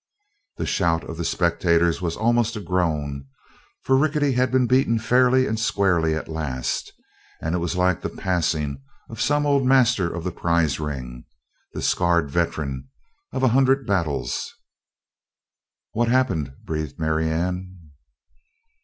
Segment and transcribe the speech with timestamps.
[0.57, 3.27] The shout of the spectators was almost a groan,
[3.83, 6.91] for Rickety had been beaten fairly and squarely at last
[7.39, 11.25] and it was like the passing of some old master of the prize ring,
[11.73, 12.89] the scarred veteran
[13.31, 14.51] of a hundred battles.
[15.91, 17.91] "What happened?" breathed Marianne.